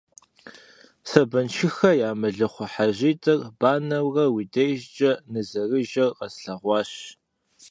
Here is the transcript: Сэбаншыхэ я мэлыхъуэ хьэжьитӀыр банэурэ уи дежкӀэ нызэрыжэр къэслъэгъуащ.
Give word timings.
Сэбаншыхэ 1.09 1.91
я 2.07 2.09
мэлыхъуэ 2.19 2.65
хьэжьитӀыр 2.73 3.39
банэурэ 3.59 4.25
уи 4.35 4.43
дежкӀэ 4.53 5.11
нызэрыжэр 5.31 6.11
къэслъэгъуащ. 6.17 6.91